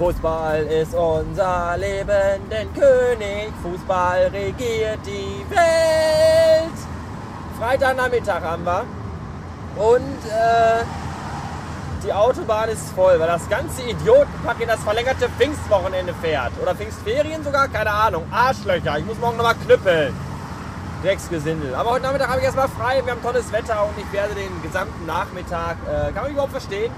Fußball 0.00 0.62
ist 0.62 0.94
unser 0.94 1.76
Leben, 1.76 2.48
denn 2.50 2.72
König 2.72 3.52
Fußball 3.62 4.30
regiert 4.32 5.00
die 5.04 5.44
Welt. 5.50 6.72
Freitagnachmittag 7.58 8.40
haben 8.40 8.64
wir. 8.64 8.84
Und 9.76 10.24
äh, 10.24 10.84
die 12.02 12.10
Autobahn 12.14 12.70
ist 12.70 12.88
voll, 12.92 13.20
weil 13.20 13.26
das 13.26 13.46
ganze 13.50 13.82
Idiotenpack 13.82 14.58
in 14.60 14.68
das 14.68 14.80
verlängerte 14.80 15.28
Pfingstwochenende 15.36 16.14
fährt. 16.14 16.52
Oder 16.62 16.74
Pfingstferien 16.74 17.44
sogar? 17.44 17.68
Keine 17.68 17.90
Ahnung. 17.90 18.24
Arschlöcher. 18.32 18.96
Ich 18.96 19.04
muss 19.04 19.18
morgen 19.18 19.36
nochmal 19.36 19.56
knüppeln. 19.66 20.14
Drecksgesindel. 21.02 21.74
Aber 21.74 21.90
heute 21.90 22.04
Nachmittag 22.04 22.28
habe 22.30 22.38
ich 22.38 22.46
erstmal 22.46 22.68
frei. 22.68 23.02
Wir 23.04 23.12
haben 23.12 23.22
tolles 23.22 23.52
Wetter 23.52 23.84
und 23.84 24.02
ich 24.02 24.10
werde 24.14 24.34
den 24.34 24.62
gesamten 24.62 25.04
Nachmittag. 25.04 25.76
Äh, 25.86 26.10
kann 26.12 26.22
man 26.22 26.32
überhaupt 26.32 26.52
verstehen? 26.52 26.90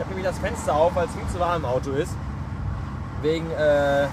Ich 0.00 0.06
habe 0.06 0.14
nämlich 0.14 0.32
das 0.32 0.38
Fenster 0.38 0.74
auf, 0.74 0.94
weil 0.94 1.04
es 1.04 1.12
viel 1.12 1.26
zu 1.30 1.38
warm 1.38 1.56
im 1.56 1.64
Auto 1.66 1.90
ist. 1.90 2.14
Wegen, 3.20 3.50
äh, 3.50 4.06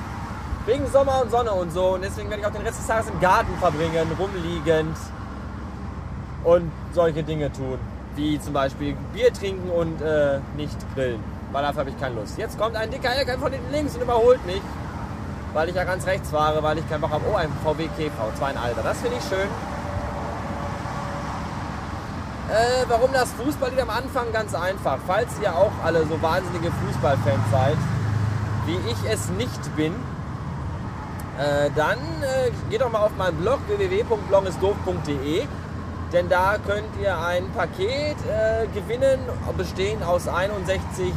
wegen 0.66 0.86
Sommer 0.92 1.22
und 1.22 1.32
Sonne 1.32 1.54
und 1.54 1.72
so. 1.72 1.94
Und 1.94 2.04
deswegen 2.04 2.30
werde 2.30 2.42
ich 2.42 2.46
auch 2.46 2.52
den 2.52 2.64
Rest 2.64 2.80
des 2.80 2.88
Tages 2.88 3.10
im 3.10 3.18
Garten 3.22 3.56
verbringen, 3.58 4.06
rumliegend 4.20 4.98
und 6.44 6.70
solche 6.92 7.24
Dinge 7.24 7.54
tun. 7.54 7.80
Wie 8.18 8.38
zum 8.38 8.52
Beispiel 8.52 8.98
Bier 9.14 9.32
trinken 9.32 9.70
und 9.70 10.02
äh, 10.02 10.40
nicht 10.58 10.76
grillen. 10.94 11.24
Weil 11.54 11.64
dafür 11.64 11.80
habe 11.80 11.92
ich 11.92 12.00
keine 12.02 12.16
Lust. 12.16 12.38
Jetzt 12.38 12.60
kommt 12.60 12.76
ein 12.76 12.92
dicker 12.92 13.16
LKW 13.16 13.38
von 13.38 13.54
hinten 13.54 13.72
links 13.72 13.96
und 13.96 14.02
überholt 14.02 14.46
mich. 14.46 14.62
Weil 15.54 15.70
ich 15.70 15.76
ja 15.76 15.86
ganz 15.86 16.06
rechts 16.06 16.32
fahre, 16.32 16.62
weil 16.64 16.80
ich 16.80 16.90
keinen 16.90 17.00
Bock 17.00 17.12
habe. 17.12 17.24
Oh, 17.32 17.38
ein 17.38 17.50
VW 17.64 17.88
ein 17.88 18.58
Alter. 18.58 18.84
Das 18.84 19.00
finde 19.00 19.16
ich 19.16 19.24
schön. 19.24 19.48
Äh, 22.50 22.86
warum 22.88 23.12
das 23.12 23.34
Fußballlied 23.34 23.82
am 23.82 23.90
Anfang? 23.90 24.32
Ganz 24.32 24.56
einfach. 24.56 25.00
Falls 25.06 25.28
ihr 25.42 25.54
auch 25.54 25.72
alle 25.84 26.06
so 26.06 26.22
wahnsinnige 26.22 26.72
Fußballfans 26.72 27.52
seid, 27.52 27.78
wie 28.66 28.78
ich 28.90 29.12
es 29.12 29.30
nicht 29.32 29.76
bin, 29.76 29.94
äh, 31.38 31.70
dann 31.76 31.98
äh, 32.22 32.52
geht 32.70 32.82
doch 32.82 32.90
mal 32.90 33.02
auf 33.02 33.16
meinen 33.18 33.36
Blog 33.38 33.60
www.blogisdoof.de, 33.68 35.46
denn 36.14 36.30
da 36.30 36.56
könnt 36.66 36.88
ihr 37.02 37.20
ein 37.20 37.52
Paket 37.52 38.16
äh, 38.26 38.68
gewinnen, 38.74 39.20
bestehend 39.58 40.04
aus 40.04 40.30
61 40.30 41.12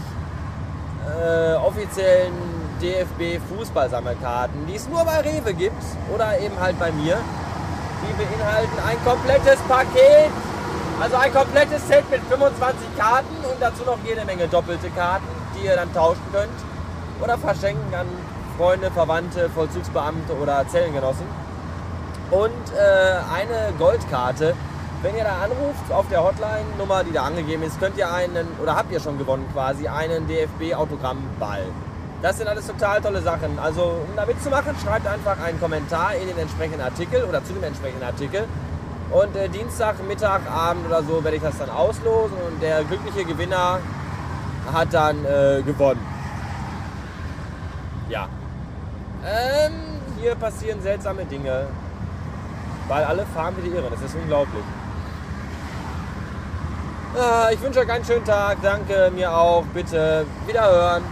äh, 1.07 1.55
offiziellen 1.55 2.35
DFB 2.83 3.41
Fußballsammelkarten, 3.57 4.67
die 4.67 4.75
es 4.75 4.89
nur 4.89 5.05
bei 5.05 5.21
Rewe 5.21 5.55
gibt 5.55 5.83
oder 6.13 6.41
eben 6.41 6.59
halt 6.61 6.77
bei 6.81 6.91
mir. 6.91 7.19
Die 8.03 8.13
beinhalten 8.15 8.79
ein 8.85 9.05
komplettes 9.05 9.61
Paket 9.69 10.31
also 11.01 11.17
ein 11.17 11.33
komplettes 11.33 11.87
Set 11.89 12.09
mit 12.11 12.21
25 12.29 12.97
Karten 12.99 13.35
und 13.51 13.57
dazu 13.61 13.85
noch 13.85 13.99
jede 14.05 14.25
Menge 14.27 14.47
doppelte 14.49 14.91
Karten, 14.91 15.27
die 15.55 15.65
ihr 15.67 15.75
dann 15.75 15.93
tauschen 15.95 16.23
könnt 16.31 16.51
oder 17.23 17.39
verschenken 17.39 17.95
an 17.95 18.07
Freunde, 18.59 18.91
Verwandte, 18.91 19.49
Vollzugsbeamte 19.49 20.37
oder 20.37 20.69
Zellengenossen. 20.69 21.27
Und 22.31 22.51
äh, 22.77 23.17
eine 23.35 23.73
Goldkarte. 23.79 24.55
Wenn 25.03 25.17
ihr 25.17 25.25
da 25.25 25.39
anruft 25.43 25.91
auf 25.91 26.07
der 26.11 26.23
Hotline-Nummer, 26.23 27.03
die 27.05 27.13
da 27.13 27.23
angegeben 27.23 27.63
ist, 27.63 27.81
könnt 27.81 27.97
ihr 27.97 28.13
einen, 28.13 28.47
oder 28.63 28.77
habt 28.77 28.93
ihr 28.93 29.01
schon 29.01 29.17
gewonnen 29.17 29.49
quasi, 29.55 29.89
einen 29.89 30.29
DFB-Autogrammball. 30.29 31.65
Das 32.21 32.37
sind 32.37 32.47
alles 32.49 32.67
total 32.67 33.01
tolle 33.01 33.23
Sachen. 33.23 33.59
Also 33.59 33.83
um 34.07 34.15
da 34.15 34.27
mitzumachen, 34.27 34.77
schreibt 34.85 35.07
einfach 35.07 35.41
einen 35.43 35.59
Kommentar 35.59 36.15
in 36.17 36.29
den 36.29 36.37
entsprechenden 36.37 36.83
Artikel 36.83 37.25
oder 37.25 37.43
zu 37.43 37.55
dem 37.55 37.65
entsprechenden 37.65 38.05
Artikel 38.05 38.45
und 39.11 39.37
äh, 39.37 39.49
Dienstag, 39.49 39.97
Mittag, 40.07 40.43
Abend 40.51 40.87
oder 40.87 41.03
so 41.03 41.23
werde 41.23 41.37
ich 41.37 41.43
das 41.43 41.59
dann 41.59 41.71
auslosen 41.71 42.37
und 42.49 42.63
der 42.63 42.85
glückliche 42.85 43.25
Gewinner 43.25 43.79
hat 44.73 44.93
dann 44.93 45.25
äh, 45.25 45.63
gewonnen. 45.63 46.01
Ja. 48.09 48.29
Ähm, 49.25 49.73
hier 50.21 50.35
passieren 50.35 50.81
seltsame 50.83 51.25
Dinge. 51.25 51.67
Weil 52.89 53.05
alle 53.05 53.25
fahren 53.27 53.55
wie 53.57 53.69
die 53.69 53.75
Irren. 53.75 53.91
Das 53.91 54.03
ist 54.03 54.17
unglaublich. 54.17 54.65
Ah, 57.17 57.49
ich 57.53 57.61
wünsche 57.61 57.81
euch 57.81 57.91
einen 57.91 58.05
schönen 58.05 58.25
Tag. 58.25 58.59
Danke, 58.63 59.11
mir 59.15 59.33
auch. 59.33 59.65
Bitte 59.73 60.27
wiederhören. 60.47 61.03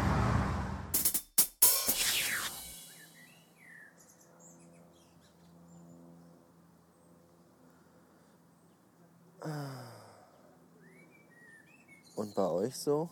Euch 12.68 12.76
so? 12.76 13.08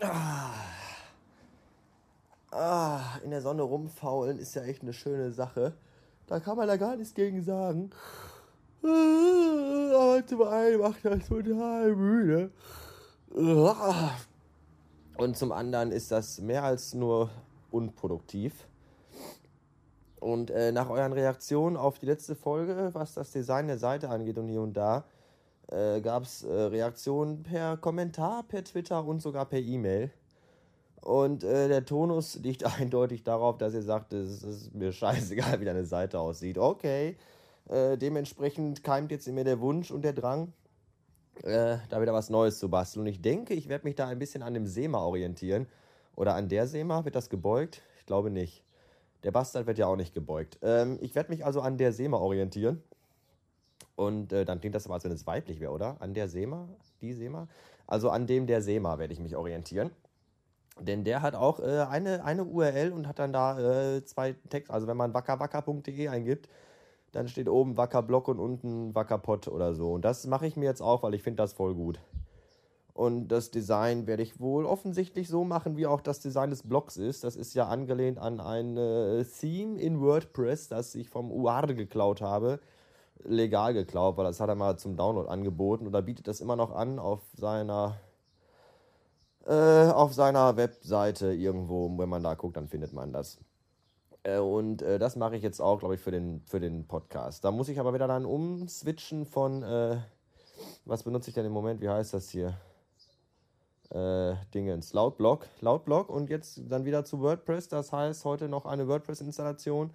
Ah. 0.00 0.54
ah, 2.52 3.00
in 3.24 3.30
der 3.30 3.40
Sonne 3.40 3.62
rumfaulen 3.62 4.38
ist 4.38 4.54
ja 4.54 4.62
echt 4.62 4.82
eine 4.82 4.92
schöne 4.92 5.32
Sache. 5.32 5.72
Da 6.26 6.38
kann 6.38 6.56
man 6.56 6.68
da 6.68 6.76
gar 6.76 6.94
nichts 6.96 7.14
gegen 7.14 7.42
sagen. 7.42 7.90
Aber 8.82 10.24
zum 10.24 10.42
einen 10.42 10.80
macht 10.80 11.04
das 11.04 11.26
total 11.26 11.96
müde. 11.96 12.52
Ah. 13.34 14.10
Und 15.16 15.36
zum 15.36 15.50
anderen 15.50 15.90
ist 15.90 16.12
das 16.12 16.38
mehr 16.38 16.62
als 16.62 16.94
nur 16.94 17.28
unproduktiv. 17.70 18.68
Und 20.20 20.50
äh, 20.50 20.72
nach 20.72 20.90
euren 20.90 21.12
Reaktionen 21.12 21.76
auf 21.76 21.98
die 21.98 22.06
letzte 22.06 22.34
Folge, 22.34 22.90
was 22.92 23.14
das 23.14 23.30
Design 23.30 23.68
der 23.68 23.78
Seite 23.78 24.08
angeht 24.08 24.38
und 24.38 24.48
hier 24.48 24.60
und 24.60 24.76
da, 24.76 25.04
äh, 25.68 26.00
gab 26.00 26.24
es 26.24 26.42
äh, 26.42 26.52
Reaktionen 26.52 27.42
per 27.42 27.76
Kommentar, 27.76 28.42
per 28.42 28.64
Twitter 28.64 29.04
und 29.04 29.20
sogar 29.20 29.46
per 29.46 29.60
E-Mail. 29.60 30.10
Und 31.00 31.44
äh, 31.44 31.68
der 31.68 31.84
Tonus 31.84 32.36
liegt 32.36 32.64
eindeutig 32.80 33.22
darauf, 33.22 33.58
dass 33.58 33.74
ihr 33.74 33.82
sagt, 33.82 34.12
es 34.12 34.42
ist 34.42 34.74
mir 34.74 34.92
scheißegal, 34.92 35.60
wie 35.60 35.64
deine 35.64 35.84
Seite 35.84 36.18
aussieht. 36.18 36.58
Okay, 36.58 37.16
äh, 37.68 37.96
dementsprechend 37.96 38.82
keimt 38.82 39.10
jetzt 39.12 39.28
in 39.28 39.34
mir 39.34 39.44
der 39.44 39.60
Wunsch 39.60 39.90
und 39.90 40.02
der 40.02 40.14
Drang, 40.14 40.52
äh, 41.44 41.76
da 41.88 42.00
wieder 42.00 42.14
was 42.14 42.30
Neues 42.30 42.58
zu 42.58 42.68
basteln. 42.68 43.02
Und 43.02 43.06
ich 43.06 43.20
denke, 43.20 43.54
ich 43.54 43.68
werde 43.68 43.84
mich 43.84 43.94
da 43.94 44.08
ein 44.08 44.18
bisschen 44.18 44.42
an 44.42 44.54
dem 44.54 44.66
SEMA 44.66 44.98
orientieren. 44.98 45.68
Oder 46.18 46.34
an 46.34 46.48
der 46.48 46.66
SEMA, 46.66 47.04
wird 47.04 47.14
das 47.14 47.30
gebeugt? 47.30 47.80
Ich 48.00 48.04
glaube 48.04 48.28
nicht. 48.28 48.64
Der 49.22 49.30
Bastard 49.30 49.68
wird 49.68 49.78
ja 49.78 49.86
auch 49.86 49.94
nicht 49.94 50.14
gebeugt. 50.14 50.58
Ähm, 50.62 50.98
ich 51.00 51.14
werde 51.14 51.30
mich 51.30 51.46
also 51.46 51.60
an 51.60 51.78
der 51.78 51.92
SEMA 51.92 52.16
orientieren. 52.16 52.82
Und 53.94 54.32
äh, 54.32 54.44
dann 54.44 54.58
klingt 54.58 54.74
das 54.74 54.86
aber, 54.86 54.94
als 54.94 55.04
wenn 55.04 55.12
es 55.12 55.28
weiblich 55.28 55.60
wäre, 55.60 55.70
oder? 55.70 55.96
An 56.00 56.14
der 56.14 56.28
SEMA? 56.28 56.68
Die 57.02 57.12
SEMA? 57.12 57.46
Also 57.86 58.10
an 58.10 58.26
dem 58.26 58.48
der 58.48 58.62
SEMA 58.62 58.98
werde 58.98 59.12
ich 59.12 59.20
mich 59.20 59.36
orientieren. 59.36 59.92
Denn 60.80 61.04
der 61.04 61.22
hat 61.22 61.36
auch 61.36 61.60
äh, 61.60 61.86
eine, 61.88 62.24
eine 62.24 62.42
URL 62.42 62.90
und 62.90 63.06
hat 63.06 63.20
dann 63.20 63.32
da 63.32 63.94
äh, 63.94 64.04
zwei 64.04 64.34
Texte. 64.48 64.74
Also 64.74 64.88
wenn 64.88 64.96
man 64.96 65.14
wackerwacker.de 65.14 66.08
eingibt, 66.08 66.48
dann 67.12 67.28
steht 67.28 67.48
oben 67.48 67.76
Wackerblock 67.76 68.26
und 68.26 68.40
unten 68.40 68.92
Wackerpott 68.92 69.46
oder 69.46 69.72
so. 69.72 69.92
Und 69.92 70.04
das 70.04 70.26
mache 70.26 70.48
ich 70.48 70.56
mir 70.56 70.64
jetzt 70.64 70.80
auch, 70.80 71.04
weil 71.04 71.14
ich 71.14 71.22
finde 71.22 71.44
das 71.44 71.52
voll 71.52 71.76
gut. 71.76 72.00
Und 72.98 73.28
das 73.28 73.52
Design 73.52 74.08
werde 74.08 74.24
ich 74.24 74.40
wohl 74.40 74.66
offensichtlich 74.66 75.28
so 75.28 75.44
machen, 75.44 75.76
wie 75.76 75.86
auch 75.86 76.00
das 76.00 76.18
Design 76.18 76.50
des 76.50 76.64
Blogs 76.64 76.96
ist. 76.96 77.22
Das 77.22 77.36
ist 77.36 77.54
ja 77.54 77.68
angelehnt 77.68 78.18
an 78.18 78.40
ein 78.40 78.76
äh, 78.76 79.24
Theme 79.24 79.80
in 79.80 80.00
WordPress, 80.00 80.66
das 80.66 80.96
ich 80.96 81.08
vom 81.08 81.30
UAR 81.30 81.68
geklaut 81.68 82.20
habe. 82.20 82.58
Legal 83.22 83.72
geklaut, 83.72 84.16
weil 84.16 84.24
das 84.24 84.40
hat 84.40 84.48
er 84.48 84.56
mal 84.56 84.78
zum 84.78 84.96
Download 84.96 85.28
angeboten 85.28 85.86
und 85.86 85.94
er 85.94 86.02
bietet 86.02 86.26
das 86.26 86.40
immer 86.40 86.56
noch 86.56 86.72
an 86.72 86.98
auf 86.98 87.20
seiner 87.36 88.00
äh, 89.46 89.90
auf 89.90 90.12
seiner 90.12 90.56
Webseite 90.56 91.32
irgendwo. 91.32 91.96
Wenn 91.96 92.08
man 92.08 92.24
da 92.24 92.34
guckt, 92.34 92.56
dann 92.56 92.66
findet 92.66 92.92
man 92.92 93.12
das. 93.12 93.38
Äh, 94.24 94.38
und 94.38 94.82
äh, 94.82 94.98
das 94.98 95.14
mache 95.14 95.36
ich 95.36 95.44
jetzt 95.44 95.60
auch, 95.60 95.78
glaube 95.78 95.94
ich, 95.94 96.00
für 96.00 96.10
den, 96.10 96.42
für 96.46 96.58
den 96.58 96.88
Podcast. 96.88 97.44
Da 97.44 97.52
muss 97.52 97.68
ich 97.68 97.78
aber 97.78 97.94
wieder 97.94 98.08
dann 98.08 98.24
umswitchen 98.24 99.24
von, 99.24 99.62
äh, 99.62 99.98
was 100.84 101.04
benutze 101.04 101.30
ich 101.30 101.34
denn 101.34 101.46
im 101.46 101.52
Moment? 101.52 101.80
Wie 101.80 101.88
heißt 101.88 102.12
das 102.12 102.28
hier? 102.30 102.58
Äh, 103.90 104.34
Dingens, 104.54 104.92
Lautblock, 104.92 105.46
Lautblock 105.60 106.10
und 106.10 106.28
jetzt 106.28 106.60
dann 106.68 106.84
wieder 106.84 107.04
zu 107.04 107.20
WordPress. 107.20 107.68
Das 107.68 107.92
heißt, 107.92 108.24
heute 108.24 108.48
noch 108.48 108.66
eine 108.66 108.86
WordPress-Installation 108.86 109.90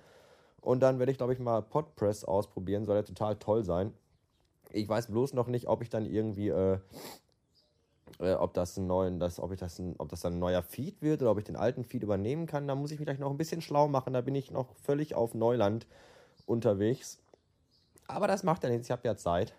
und 0.62 0.80
dann 0.80 1.00
werde 1.00 1.12
ich, 1.12 1.18
glaube 1.18 1.34
ich, 1.34 1.40
mal 1.40 1.62
Podpress 1.62 2.24
ausprobieren. 2.24 2.86
Soll 2.86 2.95
ja 2.95 3.04
total 3.04 3.36
toll 3.36 3.63
sein. 3.63 3.94
Ich 4.72 4.90
weiß 4.90 5.07
bloß 5.07 5.34
noch 5.34 5.48
nicht, 5.48 5.68
ob 5.68 5.84
ich 5.84 5.90
dann 5.90 6.06
irgendwie 6.06 6.50
äh, 6.50 6.80
äh, 8.19 8.34
ob 8.34 8.54
das 8.54 8.78
ein 8.78 8.88
neuen, 8.88 9.19
das, 9.19 9.40
ob 9.40 9.51
ich 9.51 9.60
das 9.60 9.80
ein, 9.80 9.96
ob 9.98 10.10
das 10.10 10.22
dann 10.22 10.34
ein 10.34 10.39
neuer 10.39 10.63
Feed 10.63 11.01
wird 11.01 11.22
oder 11.22 11.31
ob 11.31 11.38
ich 11.39 11.44
den 11.44 11.56
alten 11.56 11.84
Feed 11.84 12.04
übernehmen 12.04 12.46
kann. 12.46 12.68
Da 12.68 12.75
muss 12.75 12.92
ich 12.92 13.00
mich 13.00 13.06
gleich 13.06 13.19
noch 13.19 13.31
ein 13.31 13.38
bisschen 13.38 13.62
schlau 13.62 13.88
machen. 13.88 14.13
Da 14.13 14.22
bin 14.22 14.36
ich 14.36 14.51
noch 14.51 14.75
völlig 14.84 15.16
auf 15.16 15.34
Neuland 15.34 15.88
unterwegs. 16.46 17.19
Aber 18.07 18.28
das 18.28 18.44
macht 18.44 18.63
ja 18.63 18.69
nichts, 18.69 18.88
ich 18.88 18.92
habe 18.92 19.07
ja 19.07 19.16
Zeit. 19.16 19.54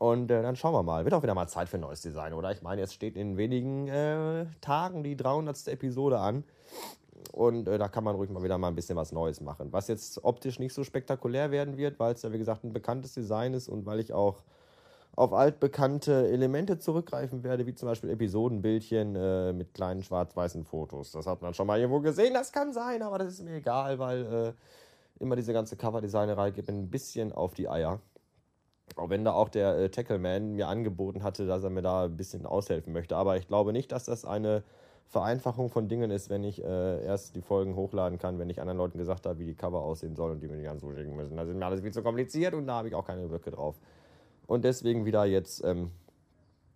Und 0.00 0.30
äh, 0.30 0.40
dann 0.40 0.56
schauen 0.56 0.72
wir 0.72 0.82
mal. 0.82 1.04
Wird 1.04 1.12
auch 1.12 1.22
wieder 1.22 1.34
mal 1.34 1.46
Zeit 1.46 1.68
für 1.68 1.76
ein 1.76 1.82
neues 1.82 2.00
Design, 2.00 2.32
oder? 2.32 2.50
Ich 2.52 2.62
meine, 2.62 2.80
jetzt 2.80 2.94
steht 2.94 3.16
in 3.16 3.36
wenigen 3.36 3.86
äh, 3.86 4.46
Tagen 4.62 5.02
die 5.02 5.14
300. 5.14 5.68
Episode 5.68 6.18
an. 6.18 6.42
Und 7.32 7.68
äh, 7.68 7.76
da 7.76 7.86
kann 7.88 8.04
man 8.04 8.16
ruhig 8.16 8.30
mal 8.30 8.42
wieder 8.42 8.56
mal 8.56 8.68
ein 8.68 8.74
bisschen 8.74 8.96
was 8.96 9.12
Neues 9.12 9.42
machen. 9.42 9.74
Was 9.74 9.88
jetzt 9.88 10.24
optisch 10.24 10.58
nicht 10.58 10.72
so 10.72 10.84
spektakulär 10.84 11.50
werden 11.50 11.76
wird, 11.76 11.98
weil 11.98 12.14
es 12.14 12.22
ja 12.22 12.32
wie 12.32 12.38
gesagt 12.38 12.64
ein 12.64 12.72
bekanntes 12.72 13.12
Design 13.12 13.52
ist 13.52 13.68
und 13.68 13.84
weil 13.84 14.00
ich 14.00 14.14
auch 14.14 14.42
auf 15.16 15.34
altbekannte 15.34 16.30
Elemente 16.30 16.78
zurückgreifen 16.78 17.44
werde, 17.44 17.66
wie 17.66 17.74
zum 17.74 17.86
Beispiel 17.86 18.08
Episodenbildchen 18.08 19.16
äh, 19.16 19.52
mit 19.52 19.74
kleinen 19.74 20.02
schwarz-weißen 20.02 20.64
Fotos. 20.64 21.12
Das 21.12 21.26
hat 21.26 21.42
man 21.42 21.52
schon 21.52 21.66
mal 21.66 21.78
irgendwo 21.78 22.00
gesehen, 22.00 22.32
das 22.32 22.52
kann 22.52 22.72
sein, 22.72 23.02
aber 23.02 23.18
das 23.18 23.34
ist 23.34 23.44
mir 23.44 23.56
egal, 23.56 23.98
weil 23.98 24.24
äh, 24.32 25.22
immer 25.22 25.36
diese 25.36 25.52
ganze 25.52 25.76
Coverdesignerei 25.76 26.52
gibt 26.52 26.70
ein 26.70 26.88
bisschen 26.88 27.32
auf 27.32 27.52
die 27.52 27.68
Eier. 27.68 28.00
Auch 28.96 29.08
wenn 29.08 29.24
da 29.24 29.32
auch 29.32 29.48
der 29.48 29.78
äh, 29.78 29.88
Tackleman 29.88 30.52
mir 30.54 30.68
angeboten 30.68 31.22
hatte, 31.22 31.46
dass 31.46 31.64
er 31.64 31.70
mir 31.70 31.82
da 31.82 32.04
ein 32.04 32.16
bisschen 32.16 32.46
aushelfen 32.46 32.92
möchte. 32.92 33.16
Aber 33.16 33.36
ich 33.36 33.48
glaube 33.48 33.72
nicht, 33.72 33.92
dass 33.92 34.04
das 34.04 34.24
eine 34.24 34.62
Vereinfachung 35.10 35.70
von 35.70 35.88
Dingen 35.88 36.10
ist, 36.10 36.30
wenn 36.30 36.44
ich 36.44 36.62
äh, 36.62 37.04
erst 37.04 37.34
die 37.34 37.42
Folgen 37.42 37.74
hochladen 37.74 38.18
kann, 38.18 38.38
wenn 38.38 38.48
ich 38.48 38.60
anderen 38.60 38.78
Leuten 38.78 38.98
gesagt 38.98 39.26
habe, 39.26 39.38
wie 39.40 39.44
die 39.44 39.54
Cover 39.54 39.82
aussehen 39.82 40.14
sollen 40.14 40.34
und 40.34 40.40
die 40.40 40.48
mir 40.48 40.56
die 40.56 40.64
dann 40.64 40.78
zuschicken 40.78 41.16
müssen. 41.16 41.36
Das 41.36 41.48
ist 41.48 41.56
mir 41.56 41.66
alles 41.66 41.80
viel 41.80 41.92
zu 41.92 42.02
kompliziert 42.02 42.54
und 42.54 42.66
da 42.66 42.74
habe 42.74 42.88
ich 42.88 42.94
auch 42.94 43.04
keine 43.04 43.26
Böcke 43.26 43.50
drauf. 43.50 43.80
Und 44.46 44.64
deswegen 44.64 45.04
wieder 45.04 45.24
jetzt 45.24 45.64
ähm, 45.64 45.90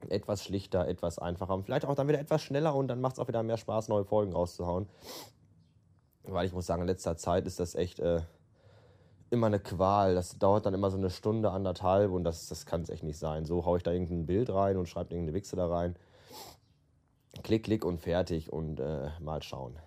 etwas 0.08 0.42
schlichter, 0.44 0.88
etwas 0.88 1.18
einfacher. 1.18 1.54
Und 1.54 1.64
vielleicht 1.64 1.84
auch 1.84 1.94
dann 1.94 2.08
wieder 2.08 2.18
etwas 2.18 2.42
schneller 2.42 2.74
und 2.74 2.88
dann 2.88 3.00
macht 3.00 3.14
es 3.14 3.18
auch 3.20 3.28
wieder 3.28 3.42
mehr 3.42 3.56
Spaß, 3.56 3.88
neue 3.88 4.04
Folgen 4.04 4.32
rauszuhauen. 4.32 4.88
Weil 6.24 6.46
ich 6.46 6.52
muss 6.52 6.66
sagen, 6.66 6.82
in 6.82 6.88
letzter 6.88 7.16
Zeit 7.16 7.46
ist 7.46 7.60
das 7.60 7.74
echt 7.74 8.00
äh, 8.00 8.22
immer 9.34 9.48
eine 9.48 9.60
Qual. 9.60 10.14
Das 10.14 10.38
dauert 10.38 10.66
dann 10.66 10.74
immer 10.74 10.90
so 10.90 10.96
eine 10.96 11.10
Stunde, 11.10 11.50
anderthalb 11.50 12.10
und 12.10 12.24
das, 12.24 12.48
das 12.48 12.64
kann 12.66 12.82
es 12.82 12.88
echt 12.88 13.02
nicht 13.02 13.18
sein. 13.18 13.44
So 13.44 13.64
haue 13.66 13.76
ich 13.76 13.82
da 13.82 13.92
irgendein 13.92 14.26
Bild 14.26 14.50
rein 14.50 14.76
und 14.76 14.88
schreibe 14.88 15.14
irgendeine 15.14 15.36
Wichse 15.36 15.56
da 15.56 15.66
rein. 15.66 15.96
Klick, 17.42 17.64
klick 17.64 17.84
und 17.84 18.00
fertig 18.00 18.52
und 18.52 18.80
äh, 18.80 19.10
mal 19.20 19.42
schauen. 19.42 19.78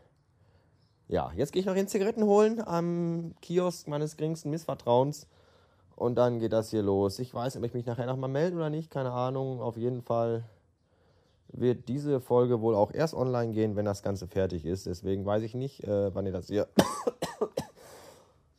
Ja, 1.08 1.32
jetzt 1.36 1.54
gehe 1.54 1.62
ich 1.62 1.66
noch 1.66 1.74
den 1.74 1.88
Zigaretten 1.88 2.24
holen 2.24 2.62
am 2.66 3.34
Kiosk 3.42 3.88
meines 3.88 4.18
geringsten 4.18 4.50
Missvertrauens. 4.50 5.28
Und 5.96 6.16
dann 6.16 6.40
geht 6.40 6.54
das 6.54 6.70
hier 6.70 6.84
los. 6.84 7.18
Ich 7.18 7.34
weiß 7.34 7.58
ob 7.58 7.64
ich 7.64 7.74
mich 7.74 7.86
nachher 7.86 8.06
nochmal 8.06 8.30
melde 8.30 8.58
oder 8.58 8.70
nicht, 8.70 8.92
keine 8.92 9.12
Ahnung. 9.12 9.62
Auf 9.62 9.78
jeden 9.78 10.02
Fall 10.02 10.44
wird 11.48 11.88
diese 11.88 12.20
Folge 12.20 12.62
wohl 12.62 12.76
auch 12.76 12.94
erst 12.94 13.14
online 13.14 13.54
gehen, 13.54 13.76
wenn 13.76 13.86
das 13.86 14.04
Ganze 14.04 14.28
fertig 14.28 14.66
ist. 14.66 14.86
Deswegen 14.86 15.26
weiß 15.26 15.44
ich 15.44 15.56
nicht, 15.56 15.84
äh, 15.86 16.14
wann 16.14 16.26
ihr 16.26 16.34
das 16.34 16.48
hier. 16.48 16.68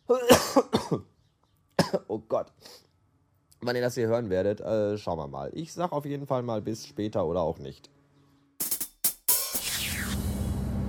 oh 2.08 2.18
Gott. 2.28 2.52
Wann 3.60 3.76
ihr 3.76 3.82
das 3.82 3.94
hier 3.94 4.06
hören 4.06 4.30
werdet, 4.30 4.60
äh, 4.60 4.96
schauen 4.98 5.18
wir 5.18 5.28
mal. 5.28 5.50
Ich 5.52 5.72
sag 5.72 5.92
auf 5.92 6.06
jeden 6.06 6.26
Fall 6.26 6.42
mal 6.42 6.62
bis 6.62 6.86
später 6.86 7.26
oder 7.26 7.42
auch 7.42 7.58
nicht. 7.58 7.90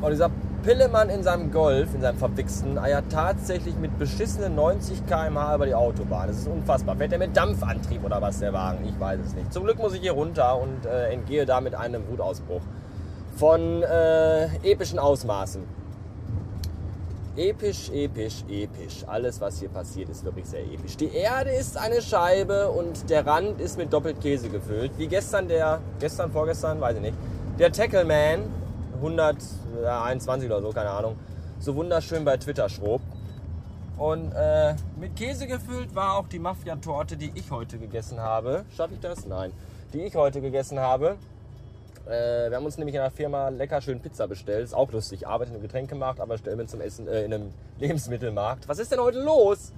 Oh, 0.02 0.10
dieser 0.10 0.32
Pillemann 0.64 1.10
in 1.10 1.24
seinem 1.24 1.52
Golf, 1.52 1.94
in 1.94 2.00
seinem 2.00 2.18
verwichsten, 2.18 2.78
eiert 2.78 3.12
tatsächlich 3.12 3.76
mit 3.76 4.00
beschissenen 4.00 4.56
90 4.56 5.06
km/h 5.08 5.56
über 5.56 5.66
die 5.66 5.76
Autobahn. 5.76 6.28
Das 6.28 6.38
ist 6.38 6.48
unfassbar. 6.48 6.96
Fährt 6.96 7.12
er 7.12 7.18
mit 7.18 7.36
Dampfantrieb 7.36 8.06
oder 8.06 8.22
was, 8.22 8.40
der 8.40 8.54
Wagen? 8.54 8.88
Ich 8.88 8.98
weiß 8.98 9.20
es 9.26 9.34
nicht. 9.34 9.52
Zum 9.52 9.66
Glück 9.66 9.78
muss 9.78 9.94
ich 9.94 10.02
hier 10.02 10.14
runter 10.14 10.58
und 10.58 10.86
äh, 10.86 11.12
entgehe 11.12 11.46
damit 11.46 11.76
einem 11.76 12.08
Wutausbruch 12.08 12.62
von 13.36 13.84
äh, 13.84 14.46
epischen 14.64 15.00
Ausmaßen. 15.00 15.64
Episch, 17.40 17.90
episch, 17.92 18.44
episch. 18.50 19.06
Alles, 19.08 19.40
was 19.40 19.60
hier 19.60 19.70
passiert, 19.70 20.10
ist 20.10 20.26
wirklich 20.26 20.46
sehr 20.46 20.60
episch. 20.60 20.98
Die 20.98 21.08
Erde 21.08 21.52
ist 21.52 21.78
eine 21.78 22.02
Scheibe 22.02 22.70
und 22.70 23.10
der 23.10 23.26
Rand 23.26 23.62
ist 23.62 23.78
mit 23.78 23.94
doppelt 23.94 24.20
gefüllt. 24.20 24.92
Wie 24.98 25.08
gestern 25.08 25.48
der, 25.48 25.80
gestern, 26.02 26.34
vorgestern, 26.34 26.82
weiß 26.82 26.98
ich 26.98 27.02
nicht, 27.02 27.18
der 27.58 27.72
Tackleman 27.72 28.42
121 28.96 30.50
oder 30.50 30.62
so, 30.62 30.72
keine 30.72 30.90
Ahnung, 30.90 31.16
so 31.60 31.74
wunderschön 31.78 32.26
bei 32.26 32.36
Twitter 32.36 32.68
schrob. 32.68 33.00
Und 33.98 34.34
äh, 34.34 34.76
mit 35.00 35.16
Käse 35.16 35.48
gefüllt 35.48 35.96
war 35.96 36.18
auch 36.18 36.28
die 36.28 36.40
Mafia-Torte, 36.40 37.16
die 37.16 37.32
ich 37.36 37.52
heute 37.52 37.78
gegessen 37.78 38.20
habe. 38.20 38.66
Schaffe 38.76 38.96
ich 38.96 39.00
das? 39.00 39.26
Nein. 39.26 39.54
Die 39.94 40.02
ich 40.02 40.16
heute 40.18 40.42
gegessen 40.42 40.78
habe. 40.78 41.16
Äh, 42.10 42.50
wir 42.50 42.58
haben 42.58 42.66
uns 42.66 42.78
nämlich 42.78 42.96
in 42.96 43.02
der 43.02 43.12
Firma 43.12 43.50
lecker 43.50 43.82
schön 43.82 44.00
Pizza 44.00 44.28
bestellt. 44.28 44.64
Ist 44.64 44.74
auch 44.74 44.92
lustig. 44.92 45.22
Ich 45.22 45.28
arbeite 45.28 45.52
in 45.52 45.58
einem 45.58 45.62
Getränkemarkt, 45.62 46.20
aber 46.20 46.38
stelle 46.40 46.56
mir 46.56 46.66
zum 46.66 46.82
Essen 46.82 47.08
äh, 47.08 47.24
in 47.24 47.34
einem 47.34 47.54
Lebensmittelmarkt. 47.80 48.68
Was 48.68 48.80
ist 48.80 48.92
denn 48.92 49.00
heute 49.00 49.20
los? 49.20 49.72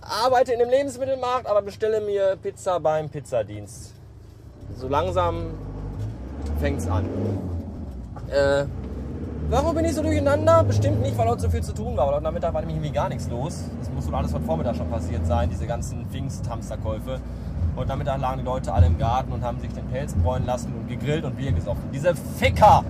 Arbeite 0.00 0.54
in 0.54 0.62
einem 0.62 0.70
Lebensmittelmarkt, 0.70 1.46
aber 1.46 1.60
bestelle 1.60 2.00
mir 2.00 2.38
Pizza 2.42 2.80
beim 2.80 3.10
Pizzadienst. 3.10 3.92
So 4.74 4.88
langsam 4.88 5.50
fängt's 6.60 6.88
an. 6.88 7.04
Äh, 8.30 8.64
warum 9.50 9.74
bin 9.74 9.84
ich 9.84 9.94
so 9.94 10.02
durcheinander? 10.02 10.64
Bestimmt 10.64 11.02
nicht, 11.02 11.18
weil 11.18 11.28
heute 11.28 11.42
so 11.42 11.50
viel 11.50 11.62
zu 11.62 11.74
tun 11.74 11.94
war. 11.94 12.06
Heute 12.06 12.22
Nachmittag 12.22 12.54
war 12.54 12.60
nämlich 12.60 12.78
irgendwie 12.78 12.94
gar 12.94 13.10
nichts 13.10 13.28
los. 13.28 13.64
Das 13.80 13.90
muss 13.90 14.06
wohl 14.06 14.14
alles 14.14 14.32
von 14.32 14.42
Vormittag 14.44 14.76
schon 14.76 14.88
passiert 14.88 15.26
sein, 15.26 15.50
diese 15.50 15.66
ganzen 15.66 16.06
Pfingst-Hamsterkäufe. 16.06 17.20
Heute 17.76 17.88
Nachmittag 17.88 18.18
lagen 18.20 18.38
die 18.38 18.44
Leute 18.44 18.72
alle 18.72 18.86
im 18.86 18.98
Garten 18.98 19.32
und 19.32 19.44
haben 19.44 19.60
sich 19.60 19.72
den 19.72 19.86
Pelz 19.86 20.14
bräunen 20.14 20.44
lassen 20.44 20.74
und 20.74 20.88
gegrillt 20.88 21.24
und 21.24 21.36
Bier 21.36 21.52
gesoffen. 21.52 21.84
Diese 21.92 22.14
Ficker! 22.14 22.84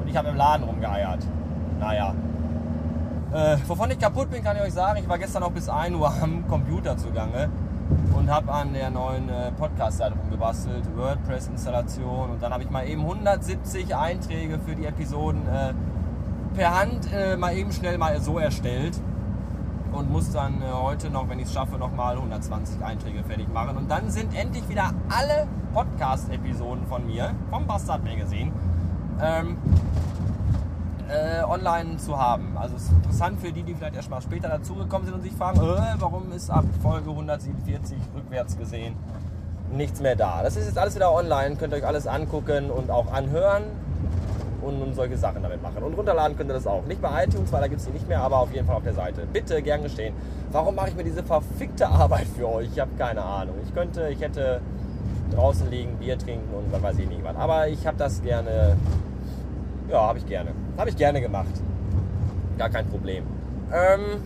Und 0.00 0.08
ich 0.08 0.16
habe 0.16 0.28
im 0.28 0.36
Laden 0.36 0.64
rumgeeiert. 0.64 1.20
Naja. 1.78 2.12
Äh, 3.32 3.56
wovon 3.66 3.90
ich 3.90 3.98
kaputt 3.98 4.30
bin, 4.30 4.42
kann 4.42 4.56
ich 4.56 4.62
euch 4.62 4.72
sagen. 4.72 4.98
Ich 5.00 5.08
war 5.08 5.18
gestern 5.18 5.42
noch 5.42 5.52
bis 5.52 5.68
1 5.68 5.94
Uhr 5.94 6.12
am 6.22 6.46
Computer 6.48 6.96
zugange 6.96 7.48
und 8.16 8.30
habe 8.30 8.52
an 8.52 8.72
der 8.72 8.90
neuen 8.90 9.28
äh, 9.28 9.52
Podcast-Seite 9.52 10.16
rumgebastelt, 10.16 10.84
WordPress-Installation 10.96 12.30
und 12.30 12.42
dann 12.42 12.52
habe 12.52 12.62
ich 12.62 12.70
mal 12.70 12.86
eben 12.88 13.02
170 13.02 13.94
Einträge 13.94 14.58
für 14.58 14.74
die 14.74 14.86
Episoden 14.86 15.42
äh, 15.46 15.74
per 16.54 16.78
Hand 16.78 17.12
äh, 17.12 17.36
mal 17.36 17.54
eben 17.56 17.72
schnell 17.72 17.98
mal 17.98 18.20
so 18.20 18.38
erstellt 18.38 18.98
und 19.94 20.10
muss 20.10 20.30
dann 20.32 20.60
äh, 20.60 20.66
heute 20.72 21.10
noch, 21.10 21.28
wenn 21.28 21.38
ich 21.38 21.46
es 21.46 21.52
schaffe, 21.52 21.76
nochmal 21.76 22.16
120 22.16 22.82
Einträge 22.84 23.22
fertig 23.24 23.52
machen 23.52 23.76
und 23.76 23.90
dann 23.90 24.10
sind 24.10 24.34
endlich 24.34 24.68
wieder 24.68 24.92
alle 25.08 25.46
Podcast-Episoden 25.72 26.86
von 26.86 27.06
mir 27.06 27.30
vom 27.50 27.66
Bastard 27.66 28.04
Magazine 28.04 28.52
ähm, 29.22 29.56
äh, 31.08 31.44
online 31.44 31.96
zu 31.98 32.18
haben. 32.18 32.56
Also 32.56 32.76
es 32.76 32.84
ist 32.84 32.92
interessant 32.92 33.40
für 33.40 33.52
die, 33.52 33.62
die 33.62 33.74
vielleicht 33.74 33.96
erst 33.96 34.10
mal 34.10 34.20
später 34.20 34.48
dazugekommen 34.48 35.06
sind 35.06 35.14
und 35.14 35.22
sich 35.22 35.32
fragen, 35.32 35.60
äh, 35.60 35.94
warum 35.98 36.32
ist 36.32 36.50
ab 36.50 36.64
Folge 36.82 37.10
147 37.10 37.96
rückwärts 38.14 38.56
gesehen 38.56 38.96
nichts 39.72 40.00
mehr 40.00 40.16
da. 40.16 40.42
Das 40.42 40.56
ist 40.56 40.66
jetzt 40.66 40.78
alles 40.78 40.94
wieder 40.94 41.12
online, 41.12 41.56
könnt 41.56 41.72
ihr 41.72 41.78
euch 41.78 41.86
alles 41.86 42.06
angucken 42.06 42.70
und 42.70 42.90
auch 42.90 43.12
anhören 43.12 43.64
und, 44.64 44.80
und 44.82 44.94
solche 44.94 45.16
Sachen 45.16 45.42
damit 45.42 45.62
machen. 45.62 45.82
Und 45.82 45.94
runterladen 45.94 46.36
könnt 46.36 46.50
ihr 46.50 46.54
das 46.54 46.66
auch. 46.66 46.84
Nicht 46.86 47.02
bei 47.02 47.24
iTunes, 47.24 47.52
weil 47.52 47.60
da 47.60 47.68
gibt 47.68 47.80
es 47.80 47.86
die 47.86 47.92
nicht 47.92 48.08
mehr, 48.08 48.20
aber 48.20 48.38
auf 48.38 48.52
jeden 48.52 48.66
Fall 48.66 48.76
auf 48.76 48.84
der 48.84 48.94
Seite. 48.94 49.26
Bitte, 49.32 49.60
gern 49.62 49.82
geschehen. 49.82 50.14
Warum 50.52 50.74
mache 50.74 50.90
ich 50.90 50.96
mir 50.96 51.04
diese 51.04 51.22
verfickte 51.22 51.88
Arbeit 51.88 52.26
für 52.36 52.48
euch? 52.48 52.68
Ich 52.72 52.80
habe 52.80 52.90
keine 52.98 53.22
Ahnung. 53.22 53.56
Ich 53.64 53.74
könnte, 53.74 54.08
ich 54.08 54.20
hätte 54.20 54.60
draußen 55.34 55.70
liegen, 55.70 55.96
Bier 55.96 56.18
trinken 56.18 56.54
und 56.54 56.72
was 56.72 56.82
weiß 56.82 56.98
ich 56.98 57.08
nicht 57.08 57.24
was. 57.24 57.36
Aber 57.36 57.68
ich 57.68 57.86
habe 57.86 57.96
das 57.96 58.22
gerne 58.22 58.76
ja, 59.90 60.00
habe 60.00 60.18
ich 60.18 60.26
gerne. 60.26 60.50
Habe 60.76 60.90
ich 60.90 60.96
gerne 60.96 61.20
gemacht. 61.20 61.52
Gar 62.58 62.70
kein 62.70 62.86
Problem. 62.86 63.24
Ähm, 63.72 64.22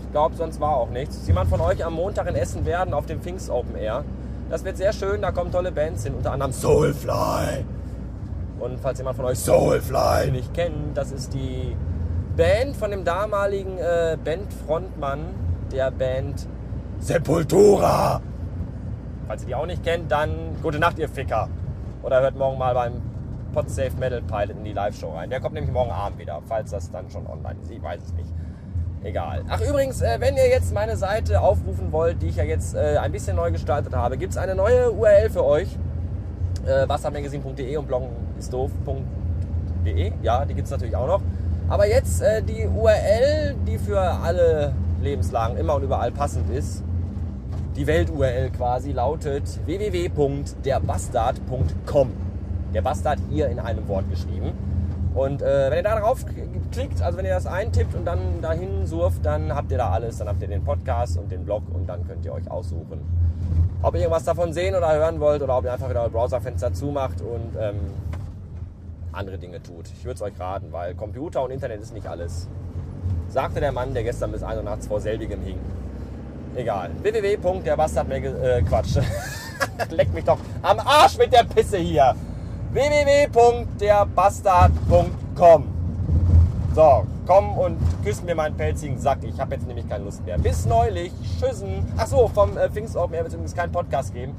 ich 0.00 0.10
glaube, 0.10 0.34
sonst 0.34 0.60
war 0.60 0.76
auch 0.76 0.90
nichts. 0.90 1.16
Ist 1.16 1.28
jemand 1.28 1.50
von 1.50 1.60
euch 1.60 1.84
am 1.84 1.94
Montag 1.94 2.28
in 2.28 2.34
Essen 2.34 2.64
werden 2.64 2.94
auf 2.94 3.06
dem 3.06 3.20
Pfingst 3.20 3.50
Open 3.50 3.76
Air? 3.76 4.04
Das 4.50 4.64
wird 4.64 4.76
sehr 4.76 4.92
schön, 4.92 5.22
da 5.22 5.30
kommen 5.30 5.50
tolle 5.50 5.72
Bands 5.72 6.04
hin, 6.04 6.14
unter 6.14 6.32
anderem 6.32 6.52
Soulfly. 6.52 7.64
Und 8.58 8.78
falls 8.80 8.98
jemand 8.98 9.16
von 9.16 9.26
euch 9.26 9.38
Soulfly 9.38 10.30
nicht 10.30 10.54
kennt, 10.54 10.96
das 10.96 11.10
ist 11.10 11.34
die 11.34 11.76
Band 12.36 12.76
von 12.76 12.90
dem 12.90 13.04
damaligen 13.04 13.78
äh, 13.78 14.16
Bandfrontmann 14.22 15.20
der 15.70 15.90
Band 15.90 16.46
Sepultura. 16.98 18.20
Falls 19.26 19.42
ihr 19.42 19.48
die 19.48 19.54
auch 19.54 19.66
nicht 19.66 19.82
kennt, 19.82 20.10
dann 20.10 20.56
gute 20.62 20.78
Nacht, 20.78 20.98
ihr 20.98 21.08
Ficker. 21.08 21.48
Oder 22.02 22.20
hört 22.20 22.36
morgen 22.36 22.58
mal 22.58 22.74
beim 22.74 23.02
Podsafe 23.52 23.96
Metal 23.98 24.22
Pilot 24.22 24.56
in 24.56 24.64
die 24.64 24.72
Live-Show 24.72 25.10
rein. 25.10 25.30
Der 25.30 25.40
kommt 25.40 25.54
nämlich 25.54 25.72
morgen 25.72 25.90
Abend 25.90 26.18
wieder, 26.18 26.40
falls 26.46 26.70
das 26.70 26.90
dann 26.90 27.10
schon 27.10 27.26
online 27.26 27.56
ist. 27.62 27.70
Ich 27.70 27.82
weiß 27.82 28.02
es 28.02 28.12
nicht. 28.14 28.32
Egal. 29.04 29.42
Ach 29.48 29.60
übrigens, 29.60 30.00
äh, 30.00 30.16
wenn 30.20 30.36
ihr 30.36 30.48
jetzt 30.48 30.72
meine 30.72 30.96
Seite 30.96 31.40
aufrufen 31.40 31.90
wollt, 31.90 32.22
die 32.22 32.28
ich 32.28 32.36
ja 32.36 32.44
jetzt 32.44 32.74
äh, 32.74 32.98
ein 32.98 33.10
bisschen 33.10 33.36
neu 33.36 33.50
gestaltet 33.50 33.94
habe, 33.94 34.16
gibt 34.16 34.32
es 34.32 34.38
eine 34.38 34.54
neue 34.54 34.92
URL 34.92 35.28
für 35.28 35.44
euch. 35.44 35.76
Äh, 36.66 36.88
wassermagazin.de 36.88 37.76
und 37.76 37.88
bloggenistdoof.de. 37.88 40.12
Ja, 40.22 40.44
die 40.44 40.54
gibt 40.54 40.66
es 40.66 40.70
natürlich 40.70 40.94
auch 40.94 41.06
noch. 41.06 41.22
Aber 41.68 41.88
jetzt 41.88 42.20
äh, 42.22 42.42
die 42.42 42.66
URL, 42.66 43.54
die 43.66 43.78
für 43.78 44.00
alle 44.00 44.74
Lebenslagen 45.00 45.56
immer 45.56 45.76
und 45.76 45.82
überall 45.82 46.12
passend 46.12 46.50
ist. 46.50 46.84
Die 47.76 47.86
Welt-URL 47.86 48.50
quasi 48.50 48.92
lautet 48.92 49.44
www.derbastard.com. 49.66 52.10
Der 52.74 52.82
Bastard 52.82 53.18
hier 53.30 53.48
in 53.48 53.58
einem 53.58 53.88
Wort 53.88 54.10
geschrieben. 54.10 54.52
Und 55.14 55.42
äh, 55.42 55.70
wenn 55.70 55.78
ihr 55.78 55.82
da 55.82 55.98
drauf 55.98 56.24
klickt, 56.70 57.02
also 57.02 57.18
wenn 57.18 57.24
ihr 57.24 57.34
das 57.34 57.46
eintippt 57.46 57.94
und 57.94 58.04
dann 58.04 58.40
dahin 58.40 58.86
surft, 58.86 59.24
dann 59.24 59.54
habt 59.54 59.70
ihr 59.72 59.78
da 59.78 59.90
alles. 59.90 60.18
Dann 60.18 60.28
habt 60.28 60.42
ihr 60.42 60.48
den 60.48 60.64
Podcast 60.64 61.18
und 61.18 61.30
den 61.30 61.44
Blog 61.44 61.62
und 61.72 61.88
dann 61.88 62.06
könnt 62.06 62.24
ihr 62.24 62.32
euch 62.32 62.50
aussuchen, 62.50 63.00
ob 63.82 63.94
ihr 63.94 64.02
irgendwas 64.02 64.24
davon 64.24 64.52
sehen 64.52 64.74
oder 64.74 64.92
hören 64.92 65.20
wollt 65.20 65.42
oder 65.42 65.56
ob 65.58 65.64
ihr 65.64 65.72
einfach 65.72 65.90
wieder 65.90 66.02
euer 66.02 66.10
Browserfenster 66.10 66.72
zumacht 66.72 67.20
und 67.20 67.56
ähm, 67.60 67.80
andere 69.12 69.38
Dinge 69.38 69.62
tut. 69.62 69.86
Ich 69.88 70.04
würde 70.04 70.14
es 70.14 70.22
euch 70.22 70.38
raten, 70.38 70.68
weil 70.70 70.94
Computer 70.94 71.42
und 71.42 71.50
Internet 71.50 71.82
ist 71.82 71.92
nicht 71.92 72.06
alles. 72.06 72.46
Sagte 73.28 73.58
der 73.60 73.72
Mann, 73.72 73.92
der 73.94 74.04
gestern 74.04 74.30
bis 74.32 74.42
1 74.42 74.56
Uhr 74.58 74.62
nachts 74.62 74.86
vor 74.86 75.00
selbigem 75.00 75.42
hing. 75.42 75.58
Egal. 76.54 76.90
www. 77.00 77.38
Der 77.64 77.76
Bastard 77.76 78.08
mir 78.08 78.16
äh, 78.16 78.62
Quatsch. 78.62 78.98
Leck 79.90 80.12
mich 80.12 80.24
doch 80.24 80.38
am 80.62 80.80
Arsch 80.80 81.16
mit 81.18 81.32
der 81.32 81.44
Pisse 81.44 81.78
hier. 81.78 82.16
www.derbastard.com 82.72 85.64
So, 86.74 87.06
komm 87.26 87.56
und 87.58 87.78
küss 88.04 88.22
mir 88.22 88.34
meinen 88.34 88.56
pelzigen 88.56 88.98
Sack. 88.98 89.18
Ich 89.22 89.40
habe 89.40 89.54
jetzt 89.54 89.66
nämlich 89.66 89.88
keine 89.88 90.04
Lust 90.04 90.24
mehr. 90.24 90.38
Bis 90.38 90.66
neulich. 90.66 91.12
Tschüssen. 91.40 91.86
Achso, 91.96 92.28
vom 92.28 92.56
äh, 92.56 92.68
Pfingstopen 92.68 93.14
her 93.14 93.22
wird 93.22 93.28
es 93.28 93.34
übrigens 93.34 93.54
keinen 93.54 93.72
Podcast 93.72 94.12
geben. 94.12 94.34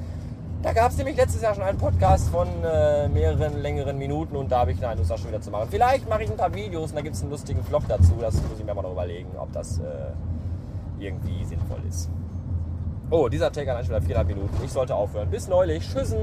Da 0.61 0.71
gab 0.71 0.91
es 0.91 0.97
nämlich 0.97 1.17
letztes 1.17 1.41
Jahr 1.41 1.53
schon 1.53 1.63
einen 1.63 1.77
Podcast 1.77 2.29
von 2.29 2.47
äh, 2.63 3.09
mehreren 3.09 3.61
längeren 3.61 3.97
Minuten 3.97 4.37
und 4.37 4.49
da 4.49 4.59
habe 4.59 4.71
ich 4.71 4.85
eine 4.85 4.95
Lust, 4.95 5.11
das 5.11 5.19
schon 5.19 5.29
wieder 5.29 5.41
zu 5.41 5.51
machen. 5.51 5.67
Vielleicht 5.69 6.07
mache 6.07 6.23
ich 6.23 6.31
ein 6.31 6.37
paar 6.37 6.53
Videos 6.53 6.91
und 6.91 6.95
da 6.95 7.01
gibt 7.01 7.15
es 7.15 7.21
einen 7.21 7.31
lustigen 7.31 7.61
Vlog 7.63 7.83
dazu. 7.89 8.13
Das 8.21 8.35
muss 8.35 8.59
ich 8.59 8.65
mir 8.65 8.73
mal 8.73 8.81
noch 8.81 8.93
überlegen, 8.93 9.29
ob 9.37 9.51
das 9.51 9.79
äh, 9.79 9.83
irgendwie 10.99 11.43
sinnvoll 11.43 11.81
ist. 11.87 12.09
Oh, 13.09 13.27
dieser 13.27 13.51
Take 13.51 13.71
hat 13.71 13.85
schon 13.85 13.89
wieder 13.89 14.01
viereinhalb 14.01 14.27
Minuten. 14.27 14.55
Ich 14.63 14.71
sollte 14.71 14.95
aufhören. 14.95 15.29
Bis 15.29 15.49
neulich. 15.49 15.87
Tschüssen. 15.91 16.17